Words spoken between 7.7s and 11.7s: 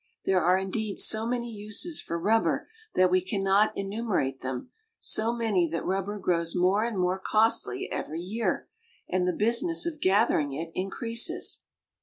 every year, and the business of gathering it in creases.